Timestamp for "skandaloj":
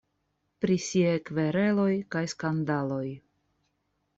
2.35-3.07